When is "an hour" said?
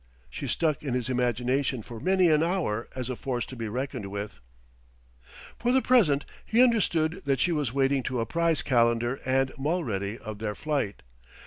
2.29-2.87